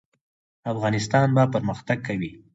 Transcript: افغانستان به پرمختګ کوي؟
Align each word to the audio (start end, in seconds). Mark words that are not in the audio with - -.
افغانستان 0.71 1.27
به 1.35 1.43
پرمختګ 1.53 1.97
کوي؟ 2.07 2.31